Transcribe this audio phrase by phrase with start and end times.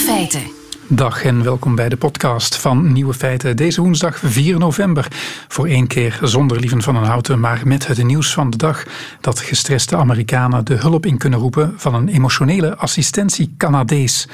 [0.00, 0.42] Feiten.
[0.88, 3.56] Dag en welkom bij de podcast van Nieuwe Feiten.
[3.56, 5.08] Deze woensdag 4 november.
[5.48, 8.84] Voor één keer zonder Lieven van een Houten, maar met het nieuws van de dag
[9.20, 14.28] dat gestreste Amerikanen de hulp in kunnen roepen van een emotionele assistentie Canadees.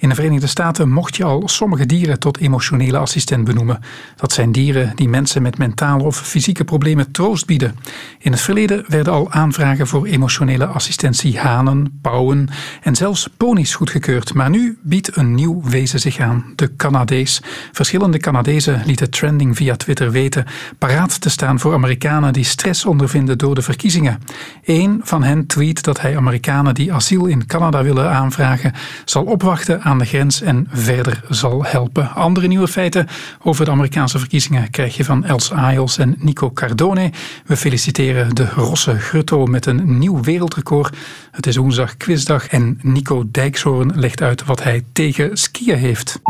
[0.00, 3.80] In de Verenigde Staten mocht je al sommige dieren tot emotionele assistent benoemen.
[4.16, 7.76] Dat zijn dieren die mensen met mentale of fysieke problemen troost bieden.
[8.18, 12.48] In het verleden werden al aanvragen voor emotionele assistentie hanen, pauwen
[12.82, 14.34] en zelfs ponies goedgekeurd.
[14.34, 17.42] Maar nu biedt een nieuw wezen zich aan, de Canadees.
[17.72, 20.46] Verschillende Canadezen lieten trending via Twitter weten
[20.78, 24.22] paraat te staan voor Amerikanen die stress ondervinden door de verkiezingen.
[24.64, 28.72] Eén van hen tweet dat hij Amerikanen die asiel in Canada willen aanvragen
[29.04, 32.14] zal opwachten aan de grens en verder zal helpen.
[32.14, 33.06] Andere nieuwe feiten
[33.42, 37.12] over de Amerikaanse verkiezingen krijg je van Els Ayels en Nico Cardone.
[37.46, 40.96] We feliciteren de Rosse Grutto met een nieuw wereldrecord.
[41.30, 46.20] Het is woensdag quizdag en Nico Dijkshoorn legt uit wat hij tegen skiën heeft.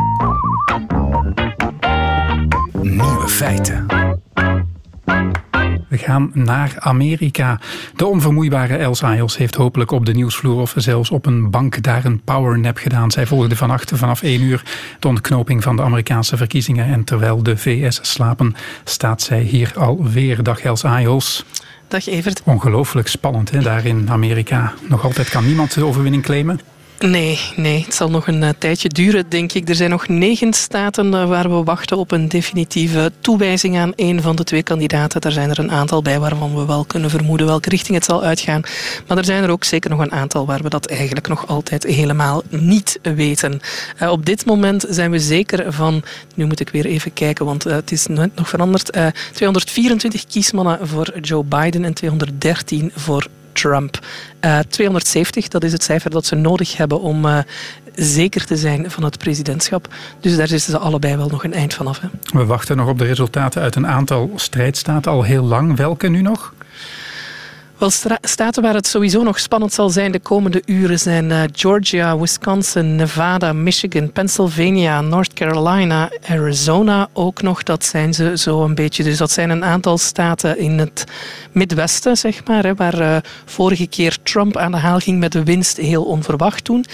[2.83, 3.87] Nieuwe feiten.
[5.89, 7.61] We gaan naar Amerika.
[7.97, 12.05] De onvermoeibare Els Ayels heeft hopelijk op de nieuwsvloer of zelfs op een bank daar
[12.05, 13.11] een powernap gedaan.
[13.11, 14.63] Zij volgde vannacht vanaf 1 uur
[14.99, 16.87] de ontknoping van de Amerikaanse verkiezingen.
[16.87, 20.43] En terwijl de VS slapen, staat zij hier alweer.
[20.43, 21.45] Dag Els Ayels.
[21.89, 22.43] Dag Evert.
[22.45, 24.73] Ongelooflijk spannend hè, daar in Amerika.
[24.89, 26.61] Nog altijd kan niemand de overwinning claimen.
[26.99, 29.69] Nee, nee, het zal nog een uh, tijdje duren, denk ik.
[29.69, 34.23] Er zijn nog negen staten uh, waar we wachten op een definitieve toewijzing aan een
[34.23, 35.21] van de twee kandidaten.
[35.21, 38.23] Daar zijn er een aantal bij waarvan we wel kunnen vermoeden welke richting het zal
[38.23, 38.63] uitgaan.
[39.07, 41.85] Maar er zijn er ook zeker nog een aantal waar we dat eigenlijk nog altijd
[41.85, 43.61] helemaal niet weten.
[44.03, 46.03] Uh, op dit moment zijn we zeker van,
[46.35, 48.93] nu moet ik weer even kijken, want het is net nog veranderd,
[49.33, 53.27] 224 kiesmannen voor Joe Biden en 213 voor
[53.61, 53.99] Trump.
[54.45, 57.39] Uh, 270, dat is het cijfer dat ze nodig hebben om uh,
[57.95, 59.89] zeker te zijn van het presidentschap.
[60.21, 62.01] Dus daar zitten ze allebei wel nog een eind vanaf.
[62.01, 62.09] Hè.
[62.39, 65.77] We wachten nog op de resultaten uit een aantal strijdstaten al heel lang.
[65.77, 66.55] Welke nu nog?
[67.79, 67.91] Wel,
[68.21, 72.97] staten waar het sowieso nog spannend zal zijn de komende uren zijn uh, Georgia, Wisconsin,
[72.97, 77.63] Nevada, Michigan, Pennsylvania, North Carolina, Arizona ook nog.
[77.63, 79.03] Dat zijn ze zo een beetje.
[79.03, 81.05] Dus dat zijn een aantal staten in het
[81.53, 85.45] Midwesten, zeg maar, hè, waar uh, vorige keer Trump aan de haal ging met de
[85.45, 86.85] winst heel onverwacht toen.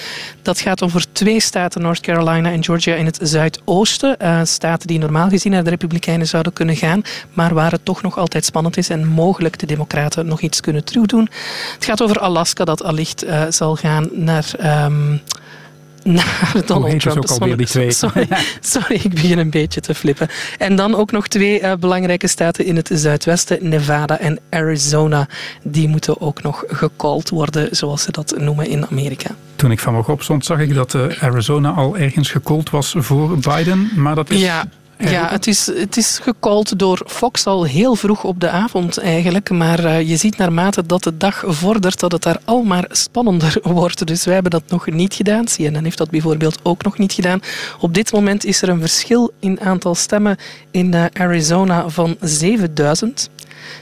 [0.43, 4.17] Dat gaat over twee staten, North Carolina en Georgia in het Zuidoosten.
[4.23, 7.03] Uh, staten die normaal gezien naar de Republikeinen zouden kunnen gaan,
[7.33, 10.73] maar waar het toch nog altijd spannend is en mogelijk de Democraten nog iets kunnen
[10.83, 11.29] kunnen doen.
[11.75, 14.51] Het gaat over Alaska, dat allicht uh, zal gaan naar...
[14.85, 15.21] Um,
[16.05, 17.17] naar Donald Trump.
[17.19, 17.91] Ook alweer die twee.
[17.91, 18.29] Sorry,
[18.61, 20.29] sorry, ik begin een beetje te flippen.
[20.59, 25.29] En dan ook nog twee uh, belangrijke staten in het zuidwesten, Nevada en Arizona.
[25.63, 29.31] Die moeten ook nog gecalled worden, zoals ze dat noemen in Amerika.
[29.57, 33.91] Toen ik van opstond, zag ik dat uh, Arizona al ergens gecalled was voor Biden.
[33.95, 34.41] Maar dat is...
[34.41, 34.69] Ja.
[34.99, 39.51] Ja, het is, het is gecallt door Fox al heel vroeg op de avond eigenlijk.
[39.51, 43.59] Maar uh, je ziet naarmate dat de dag vordert dat het daar al maar spannender
[43.81, 44.07] wordt.
[44.07, 45.45] Dus wij hebben dat nog niet gedaan.
[45.45, 47.41] CNN heeft dat bijvoorbeeld ook nog niet gedaan.
[47.81, 50.37] Op dit moment is er een verschil in aantal stemmen
[50.71, 53.31] in uh, Arizona van 7000.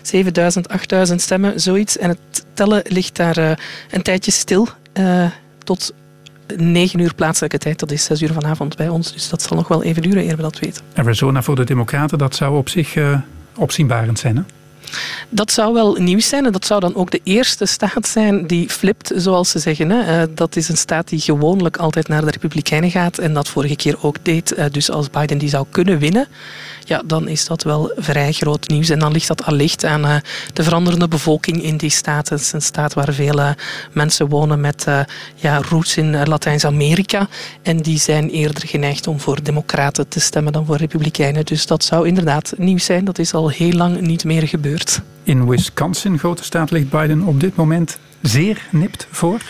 [0.02, 1.98] 7000, 8000 stemmen, zoiets.
[1.98, 3.50] En het tellen ligt daar uh,
[3.90, 4.68] een tijdje stil.
[5.64, 5.92] tot
[6.56, 7.78] 9 uur plaatselijke tijd.
[7.78, 9.12] Dat is 6 uur vanavond bij ons.
[9.12, 10.82] Dus dat zal nog wel even duren eer we dat weten.
[10.94, 13.19] Arizona voor de Democraten, dat zou op zich uh,
[13.56, 14.42] opzienbarend zijn, hè?
[15.28, 18.70] Dat zou wel nieuws zijn en dat zou dan ook de eerste staat zijn die
[18.70, 19.91] flipt, zoals ze zeggen.
[19.91, 20.22] Hè.
[20.22, 23.76] Uh, dat is een staat die gewoonlijk altijd naar de Republikeinen gaat en dat vorige
[23.76, 24.59] keer ook deed.
[24.59, 26.26] Uh, dus als Biden die zou kunnen winnen,
[26.84, 28.88] ja, dan is dat wel vrij groot nieuws.
[28.88, 30.16] En dan ligt dat allicht aan uh,
[30.53, 32.28] de veranderende bevolking in die staat.
[32.28, 33.54] Het is een staat waar veel
[33.93, 34.87] mensen wonen met
[35.34, 37.28] ja, roots in Latijns-Amerika.
[37.62, 41.44] En die zijn eerder geneigd om voor democraten te stemmen dan voor republikeinen.
[41.44, 43.04] Dus dat zou inderdaad nieuws zijn.
[43.04, 45.00] Dat is al heel lang niet meer gebeurd.
[45.22, 49.41] In Wisconsin, grote staat, ligt Biden op dit moment zeer nipt voor.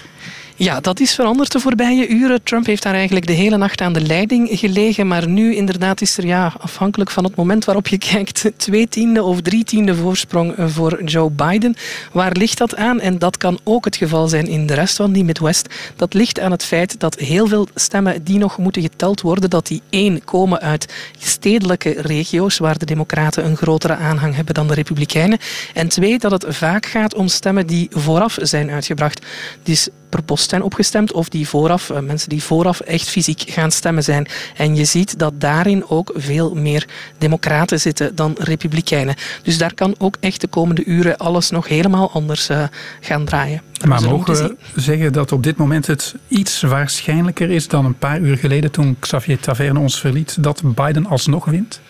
[0.62, 2.42] Ja, dat is veranderd de voorbije uren.
[2.42, 5.06] Trump heeft daar eigenlijk de hele nacht aan de leiding gelegen.
[5.06, 9.22] Maar nu inderdaad is er, ja, afhankelijk van het moment waarop je kijkt, twee tiende
[9.22, 11.74] of drie tiende voorsprong voor Joe Biden.
[12.12, 13.00] Waar ligt dat aan?
[13.00, 15.74] En dat kan ook het geval zijn in de rest van die Midwest.
[15.96, 19.66] Dat ligt aan het feit dat heel veel stemmen die nog moeten geteld worden, dat
[19.66, 24.74] die één komen uit stedelijke regio's waar de Democraten een grotere aanhang hebben dan de
[24.74, 25.38] Republikeinen.
[25.74, 29.26] En twee, dat het vaak gaat om stemmen die vooraf zijn uitgebracht.
[29.62, 33.70] Dus per post zijn opgestemd of die vooraf, uh, mensen die vooraf echt fysiek gaan
[33.70, 34.26] stemmen zijn.
[34.56, 36.86] En je ziet dat daarin ook veel meer
[37.18, 39.14] democraten zitten dan republikeinen.
[39.42, 42.64] Dus daar kan ook echt de komende uren alles nog helemaal anders uh,
[43.00, 43.62] gaan draaien.
[43.86, 48.20] Maar mogen we zeggen dat op dit moment het iets waarschijnlijker is dan een paar
[48.20, 51.80] uur geleden toen Xavier Taverne ons verliet dat Biden alsnog wint?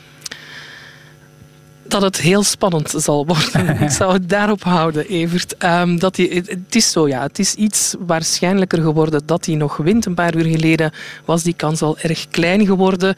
[1.93, 3.81] Dat het heel spannend zal worden.
[3.83, 5.65] Ik zou het daarop houden, Evert.
[5.65, 7.23] Um, dat hij, het is zo, ja.
[7.23, 10.07] Het is iets waarschijnlijker geworden dat hij nog wint.
[10.07, 10.93] Een paar uur geleden
[11.25, 13.15] was die kans al erg klein geworden.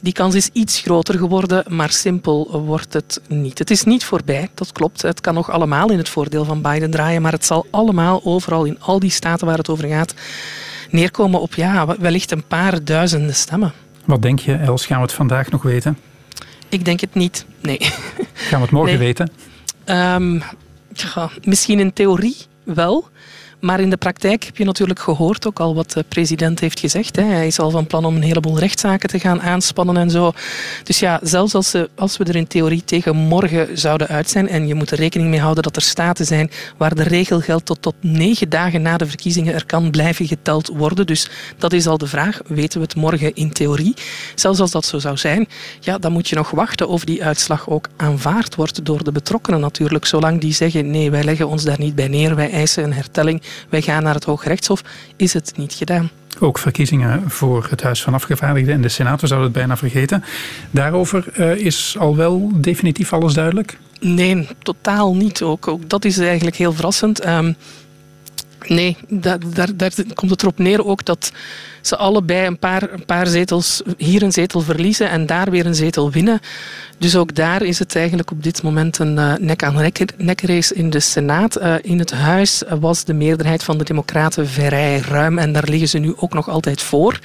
[0.00, 3.58] Die kans is iets groter geworden, maar simpel wordt het niet.
[3.58, 5.02] Het is niet voorbij, dat klopt.
[5.02, 8.64] Het kan nog allemaal in het voordeel van Biden draaien, maar het zal allemaal overal
[8.64, 10.14] in al die staten waar het over gaat
[10.90, 13.72] neerkomen op ja, wellicht een paar duizenden stemmen.
[14.04, 14.86] Wat denk je, Els?
[14.86, 15.98] Gaan we het vandaag nog weten?
[16.72, 17.78] Ik denk het niet, nee.
[18.48, 19.30] Gaan we het morgen weten?
[19.86, 20.42] Um,
[20.92, 23.08] ja, misschien in theorie wel.
[23.62, 27.16] Maar in de praktijk heb je natuurlijk gehoord ook al wat de president heeft gezegd.
[27.16, 27.22] Hè.
[27.22, 30.32] Hij is al van plan om een heleboel rechtszaken te gaan aanspannen en zo.
[30.84, 34.48] Dus ja, zelfs als, ze, als we er in theorie tegen morgen zouden uit zijn,
[34.48, 37.66] en je moet er rekening mee houden dat er staten zijn waar de regel geldt
[37.66, 41.06] tot tot negen dagen na de verkiezingen er kan blijven geteld worden.
[41.06, 42.40] Dus dat is al de vraag.
[42.46, 43.94] Weten we het morgen in theorie?
[44.34, 45.48] Zelfs als dat zo zou zijn,
[45.80, 49.60] ja, dan moet je nog wachten of die uitslag ook aanvaard wordt door de betrokkenen
[49.60, 50.06] natuurlijk.
[50.06, 53.42] Zolang die zeggen, nee, wij leggen ons daar niet bij neer, wij eisen een hertelling,
[53.68, 54.82] wij gaan naar het Hooggerechtshof,
[55.16, 56.10] is het niet gedaan.
[56.40, 60.24] Ook verkiezingen voor het Huis van Afgevaardigden en de Senaat, we zouden het bijna vergeten.
[60.70, 63.78] Daarover uh, is al wel definitief alles duidelijk?
[64.00, 65.42] Nee, totaal niet.
[65.42, 67.26] Ook, ook dat is eigenlijk heel verrassend.
[67.26, 67.56] Um,
[68.68, 71.32] nee, daar, daar, daar komt het erop neer ook dat
[71.80, 75.74] ze allebei een paar, een paar zetels, hier een zetel verliezen en daar weer een
[75.74, 76.40] zetel winnen.
[76.98, 81.00] Dus ook daar is het eigenlijk op dit moment een uh, nek-aan-nek race in de
[81.00, 81.60] Senaat.
[81.60, 85.88] Uh, in het huis was de meerderheid van de Democraten vrij ruim en daar liggen
[85.88, 87.18] ze nu ook nog altijd voor.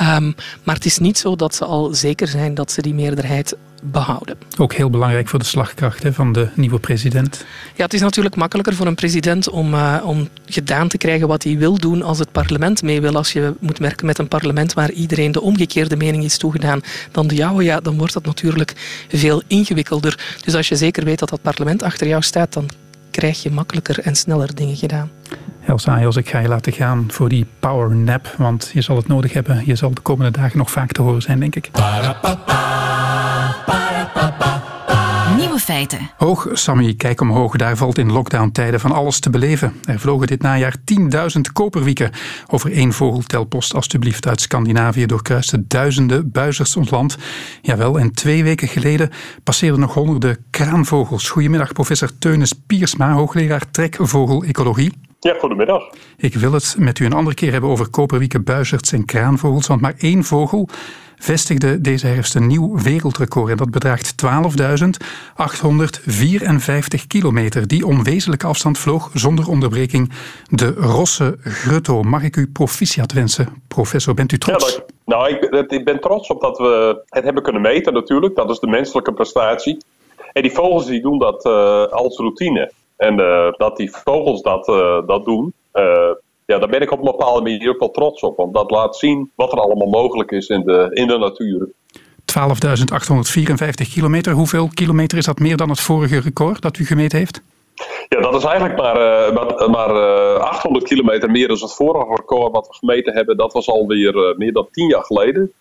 [0.00, 3.56] Um, maar het is niet zo dat ze al zeker zijn dat ze die meerderheid
[3.82, 4.36] behouden.
[4.58, 7.44] Ook heel belangrijk voor de slagkracht hè, van de nieuwe president.
[7.74, 11.42] Ja, het is natuurlijk makkelijker voor een president om, uh, om gedaan te krijgen wat
[11.42, 13.16] hij wil doen als het parlement mee wil.
[13.16, 16.80] Als je moet merken met een parlement waar iedereen de omgekeerde mening is toegedaan
[17.10, 20.36] dan de jouwe, ja, dan wordt dat natuurlijk veel ingewikkelder.
[20.44, 22.68] Dus als je zeker weet dat dat parlement achter jou staat, dan
[23.10, 25.10] krijg je makkelijker en sneller dingen gedaan.
[25.66, 29.08] Elsa Jos, ik ga je laten gaan voor die power nap, want je zal het
[29.08, 29.62] nodig hebben.
[29.64, 31.70] Je zal de komende dagen nog vaak te horen zijn, denk ik.
[35.66, 36.10] Feiten.
[36.16, 37.56] Hoog, Sammy, kijk omhoog.
[37.56, 39.72] Daar valt in lockdown-tijden van alles te beleven.
[39.84, 40.76] Er vlogen dit najaar
[41.36, 42.10] 10.000 koperwieken.
[42.46, 47.16] Over één vogeltelpost, alstublieft, uit Scandinavië doorkruiste duizenden buizers ons land.
[47.62, 49.10] Jawel, en twee weken geleden
[49.44, 51.28] passeerden nog honderden kraanvogels.
[51.28, 54.92] Goedemiddag, professor Teunis Piersma, hoogleraar trekvogelecologie.
[55.26, 55.82] Ja, goedemiddag.
[56.16, 59.80] Ik wil het met u een andere keer hebben over koperwieken, buizerds en kraanvogels, want
[59.80, 60.68] maar één vogel
[61.16, 63.50] vestigde deze herfst een nieuw wereldrecord.
[63.50, 64.26] En dat bedraagt 12.854
[67.08, 67.66] kilometer.
[67.66, 70.12] Die onwezenlijke afstand vloog zonder onderbreking
[70.50, 72.02] de Rosse Grutto.
[72.02, 74.14] Mag ik u proficiat wensen, professor?
[74.14, 74.74] Bent u trots?
[74.74, 78.36] Ja, nou, ik, ik ben trots op dat we het hebben kunnen meten natuurlijk.
[78.36, 79.76] Dat is de menselijke prestatie.
[80.32, 82.72] En die vogels die doen dat uh, als routine.
[82.96, 85.52] En uh, dat die vogels dat, uh, dat doen,
[86.46, 88.36] ja, daar ben ik op een bepaalde manier ook wel trots op.
[88.36, 91.68] Want dat laat zien wat er allemaal mogelijk is in de, in de natuur.
[92.26, 94.32] 12.854 kilometer.
[94.32, 97.42] Hoeveel kilometer is dat meer dan het vorige record dat u gemeten heeft?
[98.08, 101.74] Ja, dat is eigenlijk maar, uh, maar, maar uh, eh, 800 kilometer meer dan het
[101.74, 103.36] vorige record wat we gemeten hebben.
[103.36, 105.52] Dat was alweer uh, meer dan 10 jaar geleden.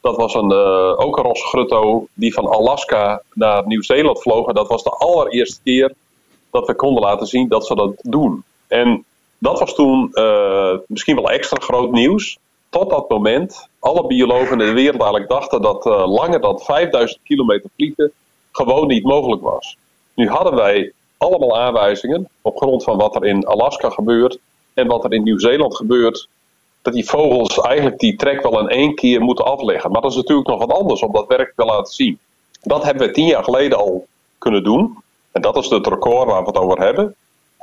[0.00, 0.52] Dat was een,
[0.96, 4.48] ook een Rosgrutto die van Alaska naar Nieuw-Zeeland vloog.
[4.48, 5.94] En dat was de allereerste keer
[6.56, 8.44] dat we konden laten zien dat ze dat doen.
[8.68, 9.04] En
[9.38, 12.38] dat was toen uh, misschien wel extra groot nieuws.
[12.68, 17.20] Tot dat moment alle biologen in de wereld eigenlijk dachten dat uh, langer dan 5000
[17.22, 18.12] kilometer vliegen
[18.52, 19.76] gewoon niet mogelijk was.
[20.14, 24.38] Nu hadden wij allemaal aanwijzingen op grond van wat er in Alaska gebeurt
[24.74, 26.28] en wat er in Nieuw-Zeeland gebeurt.
[26.82, 29.90] Dat die vogels eigenlijk die trek wel in één keer moeten afleggen.
[29.90, 32.18] Maar dat is natuurlijk nog wat anders om dat werk te laten zien.
[32.62, 34.06] Dat hebben we tien jaar geleden al
[34.38, 34.96] kunnen doen.
[35.36, 37.14] En dat is het record waar we het over hebben.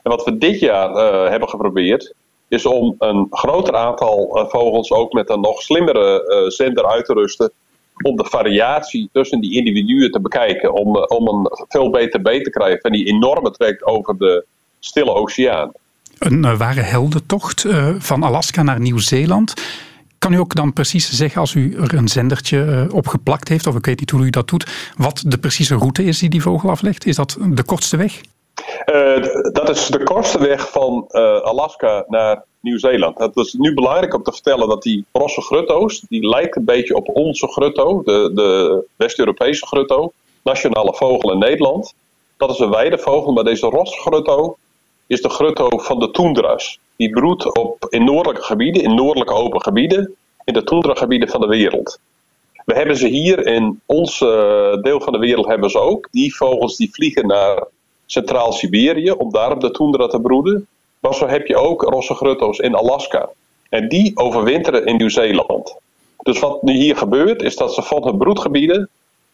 [0.03, 2.13] En wat we dit jaar uh, hebben geprobeerd,
[2.47, 7.05] is om een groter aantal uh, vogels ook met een nog slimmere uh, zender uit
[7.05, 7.51] te rusten.
[8.01, 10.73] Om de variatie tussen die individuen te bekijken.
[10.73, 14.45] Om, om een veel beter beet te krijgen van die enorme trek over de
[14.79, 15.71] stille oceaan.
[16.19, 17.65] Een ware heldentocht
[17.97, 19.53] van Alaska naar Nieuw-Zeeland.
[20.23, 23.75] Kan u ook dan precies zeggen, als u er een zendertje op geplakt heeft, of
[23.75, 26.69] ik weet niet hoe u dat doet, wat de precieze route is die die vogel
[26.69, 27.05] aflegt?
[27.05, 28.21] Is dat de kortste weg?
[29.51, 31.07] dat is de kortste weg van
[31.43, 33.17] Alaska naar Nieuw-Zeeland.
[33.17, 36.95] Het is nu belangrijk om te vertellen dat die rosse grutto's, die lijkt een beetje
[36.95, 40.11] op onze grutto, de, de West-Europese grutto,
[40.43, 41.93] nationale vogel in Nederland.
[42.37, 44.57] Dat is een weidevogel, maar deze rosse grutto
[45.07, 46.79] is de grutto van de toendra's.
[46.95, 51.47] Die broedt op, in noordelijke gebieden, in noordelijke open gebieden, in de toendragebieden van de
[51.47, 51.99] wereld.
[52.65, 56.07] We hebben ze hier in ons eh, deel van de wereld hebben ze ook.
[56.11, 57.67] Die vogels die vliegen naar
[58.05, 60.67] Centraal-Siberië om daar op de toendra te broeden.
[60.99, 63.29] Maar zo heb je ook rosse grutto's in Alaska.
[63.69, 65.75] En die overwinteren in Nieuw-Zeeland.
[66.17, 68.89] Dus wat nu hier gebeurt, is dat ze van hun broedgebieden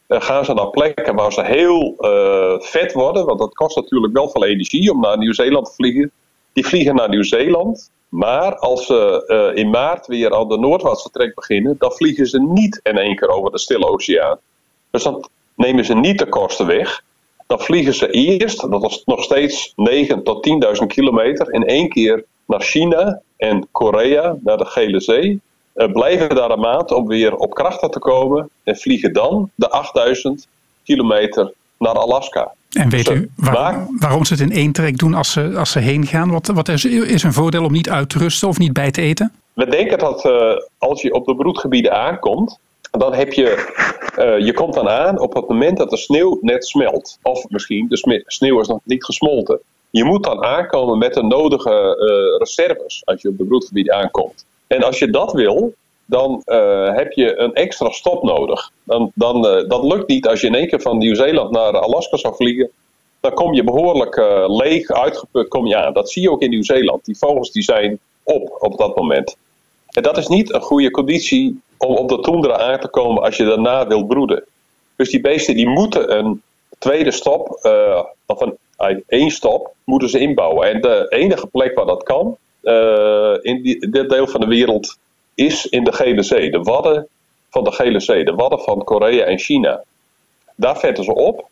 [0.07, 3.25] uh, gaan ze naar plekken waar ze heel uh, vet worden.
[3.25, 6.11] Want dat kost natuurlijk wel veel energie om naar Nieuw-Zeeland te vliegen.
[6.53, 7.91] Die vliegen naar Nieuw-Zeeland.
[8.09, 12.41] Maar als ze uh, in maart weer aan de Noordwaartse trek beginnen, dan vliegen ze
[12.41, 14.37] niet in één keer over de Stille Oceaan.
[14.91, 17.03] Dus dan nemen ze niet de kosten weg.
[17.47, 20.49] Dan vliegen ze eerst, dat is nog steeds 9 tot
[20.81, 25.39] 10.000 kilometer, in één keer naar China en Korea, naar de Gele Zee.
[25.75, 29.69] Uh, blijven daar een maand om weer op krachten te komen en vliegen dan de
[29.69, 30.47] 8000
[30.83, 32.51] kilometer naar Alaska.
[32.69, 33.29] En weet u
[33.99, 36.31] waarom ze het in één trek doen als ze, als ze heen gaan?
[36.31, 39.01] Wat, wat is, is een voordeel om niet uit te rusten of niet bij te
[39.01, 39.31] eten?
[39.53, 42.59] We denken dat uh, als je op de broedgebieden aankomt,
[42.91, 43.73] dan heb je,
[44.17, 47.17] uh, je komt dan aan op het moment dat de sneeuw net smelt.
[47.21, 49.59] Of misschien de sneeuw is nog niet gesmolten.
[49.89, 54.45] Je moet dan aankomen met de nodige uh, reserves als je op de broedgebieden aankomt.
[54.67, 55.73] En als je dat wil,
[56.09, 58.71] dan uh, heb je een extra stop nodig.
[58.83, 62.17] Dan, dan, uh, dat lukt niet als je in één keer van Nieuw-Zeeland naar Alaska
[62.17, 62.69] zou vliegen.
[63.19, 65.93] Dan kom je behoorlijk uh, leeg, uitgeput kom je aan.
[65.93, 67.05] Dat zie je ook in Nieuw-Zeeland.
[67.05, 69.35] Die vogels die zijn op op dat moment.
[69.89, 73.37] En dat is niet een goede conditie om op de toendra aan te komen als
[73.37, 74.43] je daarna wilt broeden.
[74.95, 76.41] Dus die beesten die moeten een
[76.77, 77.59] tweede stop,
[78.25, 78.57] of een,
[79.07, 80.69] één stop, moeten ze inbouwen.
[80.69, 82.37] En de enige plek waar dat kan,
[83.41, 84.97] in dit deel van de wereld,
[85.39, 86.51] is in de Gele Zee.
[86.51, 87.07] De wadden
[87.49, 89.83] van de Gele Zee, de wadden van Korea en China.
[90.55, 91.47] Daar vetten ze op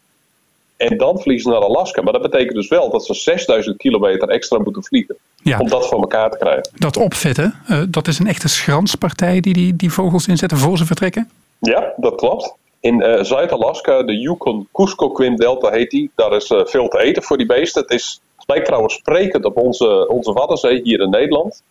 [0.77, 2.01] en dan vliegen ze naar Alaska.
[2.01, 5.17] Maar dat betekent dus wel dat ze 6000 kilometer extra moeten vliegen.
[5.59, 6.69] Om dat voor elkaar te krijgen.
[6.75, 10.85] Dat opvetten, uh, dat is een echte schranspartij die, die die vogels inzetten voor ze
[10.85, 11.29] vertrekken?
[11.59, 12.53] Ja, dat klopt.
[12.79, 14.67] In uh, Zuid-Alaska, de Yukon
[15.13, 16.11] Quint Delta heet die.
[16.15, 17.81] Daar is uh, veel te eten voor die beesten.
[17.81, 21.61] Het is, lijkt trouwens sprekend op onze, onze Waddenzee hier in Nederland.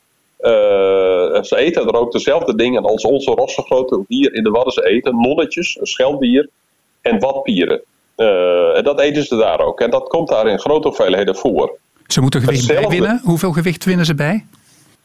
[0.40, 5.20] Uh, ze eten er ook dezelfde dingen als onze rossengrote hier in de Waddenzee eten.
[5.20, 6.48] Nonnetjes, een scheldier
[7.00, 7.80] en watpieren.
[8.16, 9.80] Uh, en dat eten ze daar ook.
[9.80, 11.78] En dat komt daar in grote hoeveelheden voor.
[12.06, 13.20] Ze moeten gewicht bijwinnen.
[13.24, 14.44] Hoeveel gewicht winnen ze bij?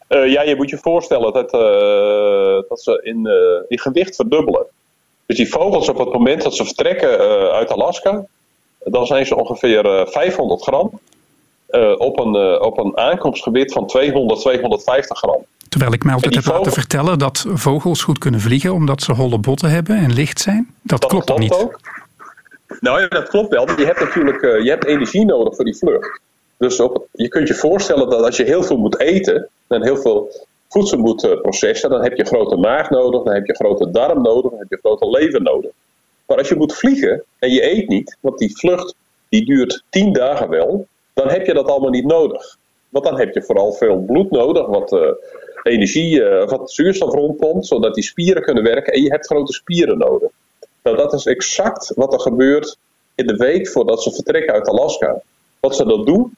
[0.10, 1.52] Uh, ja, je moet je voorstellen dat,
[2.70, 3.30] dat ze in,
[3.68, 4.66] in gewicht verdubbelen.
[5.26, 7.20] Dus die vogels op het moment dat ze vertrekken
[7.52, 8.26] uit Alaska,
[8.84, 11.00] dan zijn ze ongeveer 500 gram.
[11.72, 15.46] Uh, op, een, uh, op een aankomstgebied van 200, 250 gram.
[15.70, 19.38] Terwijl ik mij altijd heb laten vertellen dat vogels goed kunnen vliegen omdat ze holle
[19.38, 20.74] botten hebben en licht zijn.
[20.82, 21.54] Dat, dat klopt, klopt niet.
[21.54, 21.80] Ook.
[22.80, 23.68] Nou ja, dat klopt wel.
[23.78, 26.20] Je hebt natuurlijk uh, je hebt energie nodig voor die vlucht.
[26.58, 29.98] Dus op, je kunt je voorstellen dat als je heel veel moet eten en heel
[29.98, 30.32] veel
[30.70, 34.52] voedsel moet processen, dan heb je grote maag nodig, dan heb je grote darm nodig,
[34.52, 35.72] dan heb je grote lever nodig.
[36.26, 38.96] Maar als je moet vliegen en je eet niet, want die vlucht
[39.30, 40.88] die duurt tien dagen wel,
[41.22, 42.58] dan heb je dat allemaal niet nodig.
[42.90, 45.12] Want dan heb je vooral veel bloed nodig, wat uh,
[45.64, 48.94] energie, uh, wat zuurstof rondpompt, zodat die spieren kunnen werken.
[48.94, 50.30] En je hebt grote spieren nodig.
[50.84, 52.78] Nou, dat is exact wat er gebeurt
[53.16, 55.22] in de week voordat ze vertrekken uit Alaska.
[55.60, 56.36] Wat ze dan doen,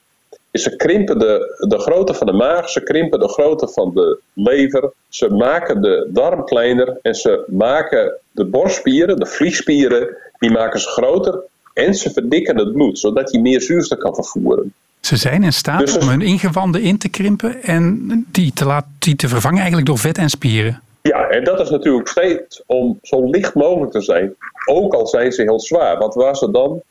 [0.52, 4.20] is ze krimpen de, de grootte van de maag, ze krimpen de grootte van de
[4.34, 10.80] lever, ze maken de darm kleiner en ze maken de borstspieren, de vliegspieren, die maken
[10.80, 14.74] ze groter en ze verdikken het bloed, zodat hij meer zuurstof kan vervoeren.
[15.00, 18.96] Ze zijn in staat dus om hun ingewanden in te krimpen en die te, laten,
[19.00, 20.82] die te vervangen eigenlijk door vet en spieren.
[21.01, 25.32] Ja, en dat is natuurlijk steeds om zo licht mogelijk te zijn, ook al zijn
[25.32, 25.98] ze heel zwaar.
[25.98, 26.82] Want waar ze dan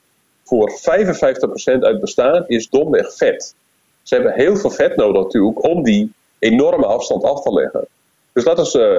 [0.45, 3.55] voor 55% uit bestaan, is domweg vet.
[4.03, 7.87] Ze hebben heel veel vet nodig natuurlijk om die enorme afstand af te leggen.
[8.33, 8.99] Dus dat is uh,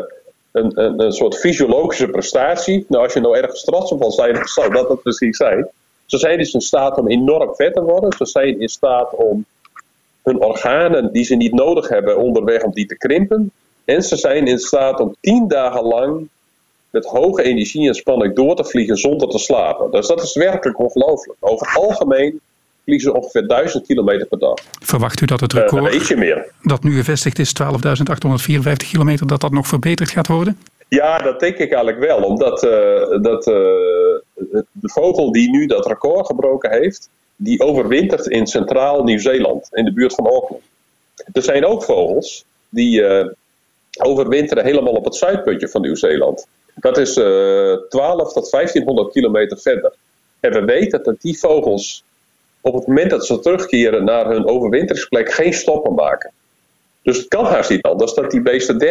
[0.54, 2.86] een, een, soort fysiologische prestatie.
[2.88, 5.68] Nou, als je nou ergens trots op zijn, zou dat het misschien zijn.
[6.06, 8.14] Ze zijn dus in staat om enorm vet te worden.
[8.18, 9.46] Ze zijn in staat om
[10.24, 13.52] hun organen die ze niet nodig hebben onderweg om die te krimpen.
[13.86, 16.28] En ze zijn in staat om tien dagen lang
[16.90, 19.92] met hoge energie en spanning door te vliegen zonder te slapen.
[19.92, 21.38] Dus dat is werkelijk ongelooflijk.
[21.40, 22.40] Over het algemeen
[22.86, 24.54] ze ongeveer 1000 kilometer per dag.
[24.82, 26.52] Verwacht u dat het record uh, meer.
[26.62, 30.58] dat nu gevestigd is, 12.854 kilometer, dat dat nog verbeterd gaat worden?
[30.88, 32.18] Ja, dat denk ik eigenlijk wel.
[32.18, 32.72] Omdat uh,
[33.22, 33.54] dat, uh,
[34.72, 39.94] de vogel die nu dat record gebroken heeft, die overwintert in centraal Nieuw-Zeeland, in de
[39.94, 40.62] buurt van Auckland.
[41.34, 43.26] Er zijn ook vogels die uh,
[44.02, 46.48] overwinteren helemaal op het zuidpuntje van Nieuw-Zeeland.
[46.76, 49.94] Dat is uh, eh, 12 tot 1500 kilometer verder.
[50.40, 52.04] En we weten dat die vogels
[52.64, 56.32] op het moment dat ze terugkeren naar hun overwinteringsplek geen stoppen maken.
[57.02, 58.82] Dus het kan haast niet anders dat die beesten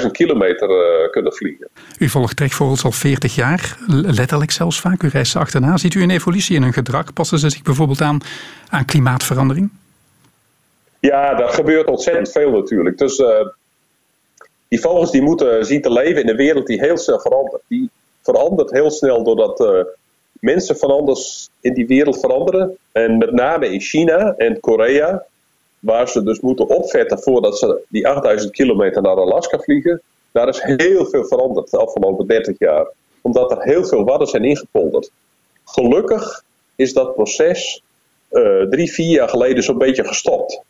[0.00, 1.68] 13.000 kilometer uh, kunnen vliegen.
[1.98, 5.02] U volgt trekvogels al 40 jaar, letterlijk zelfs vaak.
[5.02, 5.76] U reist ze achterna.
[5.76, 7.12] Ziet u een evolutie in hun gedrag?
[7.12, 8.20] Passen ze zich bijvoorbeeld aan
[8.68, 9.70] aan klimaatverandering?
[11.00, 12.98] Ja, dat gebeurt ontzettend veel natuurlijk.
[12.98, 13.28] Dus uh,
[14.68, 17.62] die vogels die moeten zien te leven in een wereld die heel snel verandert.
[17.68, 17.90] Die
[18.22, 19.68] verandert heel snel doordat uh,
[20.40, 22.76] mensen van anders in die wereld veranderen.
[22.92, 25.26] En met name in China en Korea
[25.78, 30.02] waar ze dus moeten opvetten voordat ze die 8000 kilometer naar Alaska vliegen,
[30.32, 32.86] daar is heel veel veranderd de afgelopen 30 jaar.
[33.20, 35.10] Omdat er heel veel wadden zijn ingepolderd.
[35.64, 36.42] Gelukkig
[36.76, 37.82] is dat proces
[38.30, 40.60] uh, drie, vier jaar geleden zo'n beetje gestopt.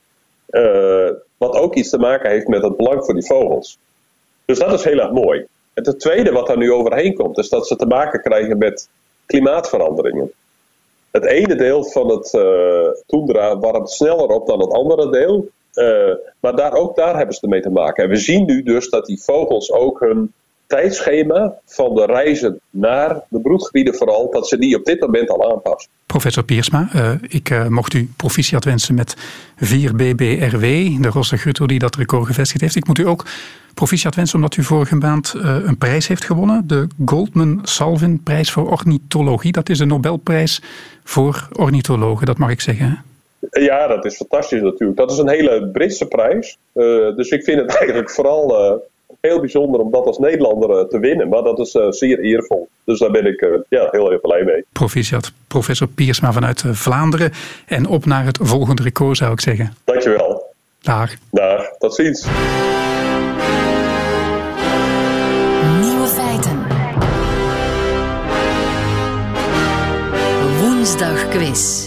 [0.50, 3.78] Uh, wat ook iets te maken heeft met het belang voor die vogels.
[4.44, 5.46] Dus dat is heel erg mooi.
[5.74, 8.88] En het tweede wat daar nu overheen komt, is dat ze te maken krijgen met
[9.28, 10.32] klimaatveranderingen.
[11.10, 15.48] Het ene deel van het uh, warmt sneller op dan het andere deel.
[15.74, 18.04] Uh, maar daar, ook daar hebben ze ermee te maken.
[18.04, 20.32] En we zien nu dus dat die vogels ook hun
[20.68, 25.52] tijdschema van de reizen naar de broedgebieden vooral, dat ze die op dit moment al
[25.52, 25.90] aanpassen.
[26.06, 29.16] Professor Piersma, uh, ik uh, mocht u proficiat wensen met
[29.64, 30.60] 4BBRW,
[31.00, 32.76] de Rosse Gutto die dat record gevestigd heeft.
[32.76, 33.24] Ik moet u ook
[33.74, 36.66] proficiat wensen omdat u vorige maand uh, een prijs heeft gewonnen.
[36.66, 39.52] De Goldman Salvin prijs voor ornithologie.
[39.52, 40.62] Dat is een Nobelprijs
[41.04, 43.04] voor ornithologen, dat mag ik zeggen.
[43.50, 44.98] Ja, dat is fantastisch natuurlijk.
[44.98, 46.58] Dat is een hele Britse prijs.
[47.16, 48.80] dus ik vind het eigenlijk vooral
[49.20, 51.28] heel bijzonder om dat als Nederlander eh, te winnen.
[51.28, 52.68] Maar dat is uh, zeer eervol.
[52.84, 54.64] Dus daar ben ik uh, ja, heel erg blij mee.
[54.72, 57.32] Proficiat, professor Piersma vanuit Vlaanderen.
[57.66, 59.74] En op naar het volgende record zou ik zeggen.
[59.84, 60.42] Dankjewel.
[60.80, 61.14] Dag.
[61.30, 62.26] Dag, tot ziens.
[65.80, 66.66] Nieuwe feiten.
[70.60, 71.86] Woensdag quiz.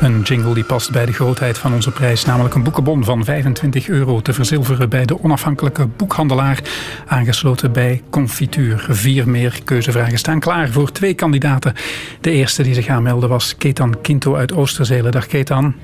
[0.00, 3.88] Een jingle die past bij de grootheid van onze prijs, namelijk een boekenbon van 25
[3.88, 6.60] euro te verzilveren bij de onafhankelijke boekhandelaar,
[7.06, 8.86] aangesloten bij Confituur.
[8.88, 11.72] Vier meer keuzevragen staan klaar voor twee kandidaten.
[12.20, 15.12] De eerste die zich aanmeldde was Ketan Kinto uit Oosterzelen.
[15.12, 15.74] Dag Ketan.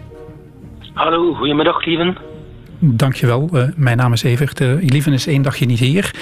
[0.92, 2.16] Hallo, goedemiddag lieven.
[2.79, 4.61] Dankjewel, uh, mijn naam is Evert.
[4.61, 6.14] Uh, Lieven is één dagje niet hier.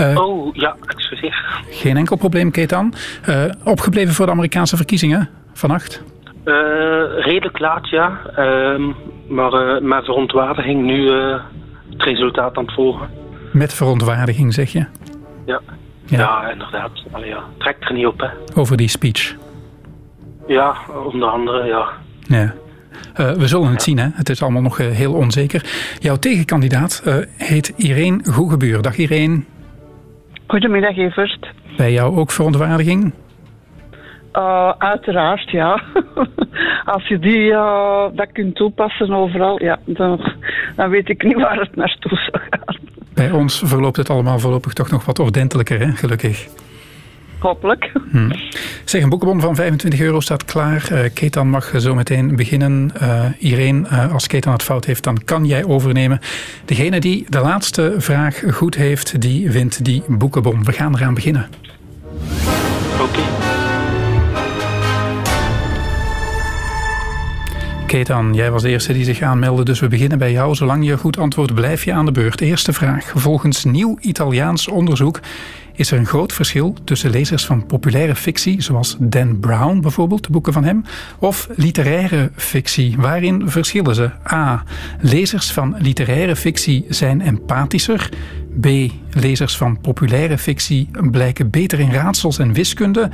[0.00, 1.62] Uh, oh, ja, excuseer.
[1.70, 2.94] Geen enkel probleem, Ketan.
[3.64, 6.02] opgebleven voor de Amerikaanse verkiezingen vannacht?
[6.48, 8.20] Uh, redelijk laat, ja.
[8.38, 8.94] Uh,
[9.28, 11.10] maar uh, met verontwaardiging nu
[11.90, 13.08] het resultaat aan het volgen.
[13.52, 14.86] Met verontwaardiging, zeg je?
[15.46, 15.60] Ja,
[16.04, 16.18] ja.
[16.18, 16.90] ja inderdaad.
[17.10, 17.42] Allee, ja.
[17.58, 18.28] Trekt er niet op, hè.
[18.60, 19.36] Over die speech?
[20.46, 20.74] Ja,
[21.12, 21.88] onder andere, ja.
[22.20, 22.54] Ja.
[23.14, 24.08] we zullen het zien, hè.
[24.12, 25.64] Het is allemaal nog heel onzeker.
[25.98, 27.02] Jouw tegenkandidaat
[27.36, 28.82] heet Irene Goegebuur.
[28.82, 29.42] Dag Irene.
[30.46, 31.52] Goedemiddag, Evert.
[31.76, 33.12] Bij jou ook verontwaardiging?
[34.32, 35.82] Uh, uiteraard, ja.
[36.94, 40.32] Als je die uh, dat kunt toepassen overal, ja, dan,
[40.76, 42.76] dan weet ik niet waar het naartoe zou gaan.
[43.14, 45.92] Bij ons verloopt het allemaal voorlopig toch nog wat ordentelijker, hè?
[45.92, 46.48] gelukkig.
[47.38, 47.90] Hopelijk.
[48.10, 48.30] Hm.
[48.84, 50.88] Zeg, een boekenbon van 25 euro staat klaar.
[50.92, 52.92] Uh, Ketan mag zo meteen beginnen.
[53.02, 56.20] Uh, Irene, uh, als Ketan het fout heeft, dan kan jij overnemen.
[56.64, 60.64] Degene die de laatste vraag goed heeft, die wint die boekenbon.
[60.64, 61.48] We gaan eraan beginnen.
[62.92, 63.02] Oké.
[63.02, 63.47] Okay.
[67.88, 70.54] Ketan, jij was de eerste die zich aanmeldde, dus we beginnen bij jou.
[70.54, 72.40] Zolang je goed antwoordt, blijf je aan de beurt.
[72.40, 73.12] Eerste vraag.
[73.14, 75.20] Volgens nieuw Italiaans onderzoek
[75.72, 80.32] is er een groot verschil tussen lezers van populaire fictie, zoals Dan Brown bijvoorbeeld, de
[80.32, 80.84] boeken van hem,
[81.18, 82.94] of literaire fictie.
[82.98, 84.10] Waarin verschillen ze?
[84.32, 84.62] A.
[85.00, 88.08] Lezers van literaire fictie zijn empathischer.
[88.60, 88.66] B.
[89.10, 93.10] Lezers van populaire fictie blijken beter in raadsels en wiskunde.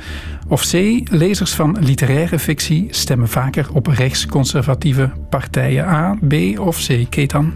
[0.47, 0.73] Of C.
[1.11, 5.87] Lezers van literaire fictie stemmen vaker op rechtsconservatieve partijen.
[5.87, 7.53] A, B of C, Ketan?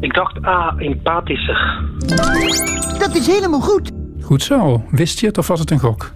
[0.00, 1.84] Ik dacht A, empathischer.
[2.98, 3.90] Dat is helemaal goed.
[4.20, 4.84] Goed zo.
[4.90, 6.12] Wist je het of was het een gok?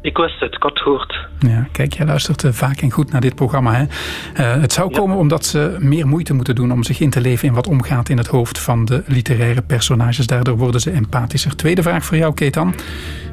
[0.00, 1.26] Ik wist het, ik had het gehoord.
[1.38, 3.74] Ja, kijk, jij luistert eh, vaak en goed naar dit programma.
[3.74, 3.82] Hè?
[3.82, 7.48] Uh, het zou komen omdat ze meer moeite moeten doen om zich in te leven
[7.48, 10.26] in wat omgaat in het hoofd van de literaire personages.
[10.26, 11.56] Daardoor worden ze empathischer.
[11.56, 12.74] Tweede vraag voor jou, Ketan.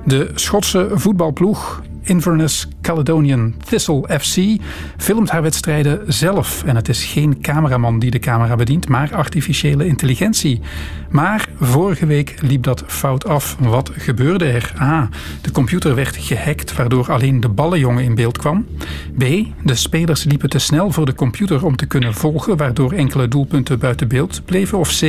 [0.06, 4.62] De Schotse voetbalploeg Inverness Caledonian Thistle FC
[4.98, 6.64] filmt haar wedstrijden zelf.
[6.64, 10.62] En het is geen cameraman die de camera bedient, maar artificiële intelligentie.
[11.10, 13.58] Maar vorige week liep dat fout af.
[13.60, 14.74] Wat gebeurde er?
[14.82, 15.10] A.
[15.42, 18.66] De computer werd gehackt, waardoor alleen de ballenjongen in beeld kwam.
[19.18, 19.24] B.
[19.64, 23.80] De spelers liepen te snel voor de computer om te kunnen volgen, waardoor enkele doelpunten
[23.80, 24.78] buiten beeld bleven.
[24.78, 25.00] Of C.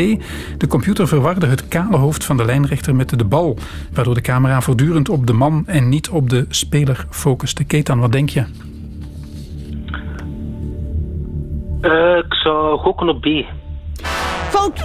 [0.59, 3.59] De computer verwarde het kale hoofd van de lijnrechter met de bal,
[3.93, 7.65] waardoor de camera voortdurend op de man en niet op de speler focuste.
[7.65, 8.45] Ketan, wat denk je?
[11.81, 13.27] Eh, ik zou gokken op B.
[14.49, 14.83] Fout.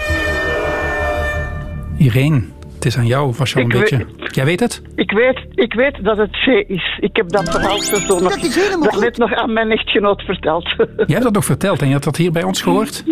[1.97, 2.41] Irene,
[2.73, 3.33] het is aan jou.
[3.37, 4.05] Was je al een weet- beetje...
[4.27, 4.81] Jij weet het?
[4.95, 6.97] Ik weet, ik weet dat het C is.
[6.99, 9.01] Ik heb dat verhaal zo nog, Dat is helemaal goed.
[9.01, 10.63] net nog aan mijn echtgenoot verteld.
[10.77, 13.03] Jij hebt dat nog verteld en je had dat hier bij ons gehoord?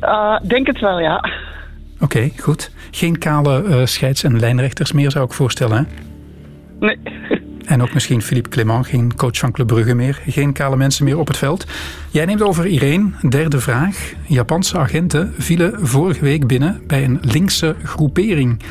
[0.00, 1.30] Eh, denk het wel, ja.
[2.00, 2.70] Oké, goed.
[2.90, 5.76] Geen kale eh, scheids- en lijnrechters meer, zou ik voorstellen.
[5.76, 5.82] Hè?
[6.86, 6.98] Nee.
[7.68, 10.20] En ook misschien Philippe Clement, geen coach van Club Brugge meer.
[10.26, 11.66] Geen kale mensen meer op het veld.
[12.10, 13.10] Jij neemt over Irene.
[13.28, 14.12] Derde vraag.
[14.26, 18.62] Japanse agenten vielen vorige week binnen bij een linkse groepering.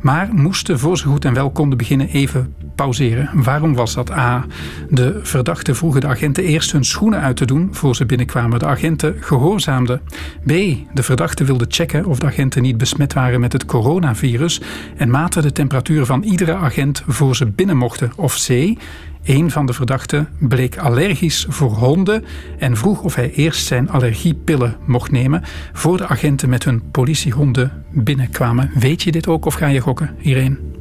[0.00, 3.30] Maar moesten voor ze goed en wel konden beginnen even pauzeren.
[3.32, 4.10] Waarom was dat?
[4.10, 4.46] A.
[4.90, 8.58] De verdachten vroegen de agenten eerst hun schoenen uit te doen voor ze binnenkwamen.
[8.58, 10.00] De agenten gehoorzaamden.
[10.44, 10.48] B.
[10.94, 14.60] De verdachten wilden checken of de agenten niet besmet waren met het coronavirus
[14.96, 18.12] en maten de temperatuur van iedere agent voor ze binnen mochten.
[18.16, 18.78] Of C.
[19.24, 22.24] Een van de verdachten bleek allergisch voor honden
[22.58, 27.84] en vroeg of hij eerst zijn allergiepillen mocht nemen voor de agenten met hun politiehonden
[27.90, 28.70] binnenkwamen.
[28.74, 30.73] Weet je dit ook of ga je gokken, Irene?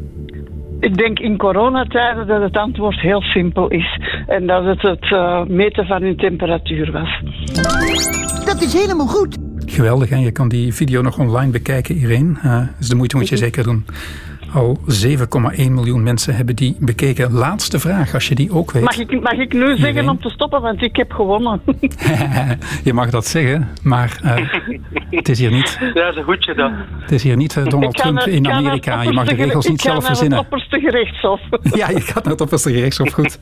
[0.83, 3.99] Ik denk in coronatijden dat het antwoord heel simpel is.
[4.27, 7.21] En dat het het eh, meten van hun temperatuur was.
[8.45, 9.37] Dat is helemaal goed.
[9.65, 12.35] Geweldig, en je kan die video nog online bekijken, Irene.
[12.45, 13.85] Uh, dus de moeite moet je zeker doen.
[14.53, 14.79] Al
[15.57, 17.31] 7,1 miljoen mensen hebben die bekeken.
[17.31, 18.83] Laatste vraag, als je die ook weet.
[18.83, 20.09] Mag ik, mag ik nu zeggen Irene?
[20.11, 21.61] om te stoppen, want ik heb gewonnen.
[22.83, 24.35] je mag dat zeggen, maar eh,
[25.09, 26.73] het is hier niet, Ja, dat is een goedje dan.
[26.99, 29.01] het is hier niet eh, Donald Trump naar- in Amerika.
[29.01, 30.39] Je mag de regels niet zelf verzinnen.
[30.39, 31.41] Ik ga naar het opperste gerechtshof.
[31.79, 33.39] Ja, je gaat naar het opperste gerechtshof, goed.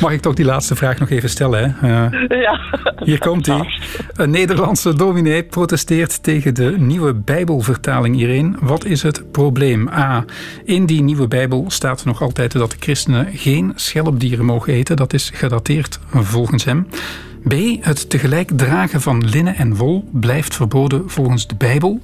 [0.00, 1.76] Mag ik toch die laatste vraag nog even stellen?
[1.78, 2.06] Hè?
[2.06, 2.60] Eh, ja.
[3.04, 3.66] Hier komt hij.
[4.14, 8.56] Een Nederlandse dominee protesteert tegen de nieuwe Bijbelvertaling, Irene.
[8.60, 9.88] Wat is het probleem?
[9.92, 10.24] A.
[10.64, 14.96] In die nieuwe Bijbel staat nog altijd dat de christenen geen schelpdieren mogen eten.
[14.96, 16.86] Dat is gedateerd volgens hem.
[17.48, 17.52] B.
[17.80, 22.00] Het tegelijk dragen van linnen en wol blijft verboden volgens de Bijbel.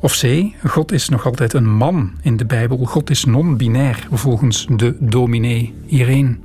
[0.00, 0.26] Of C.
[0.68, 2.76] God is nog altijd een man in de Bijbel.
[2.76, 5.74] God is non-binair volgens de dominee.
[5.86, 6.36] Irene.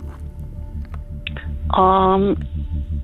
[1.67, 2.33] Ehm,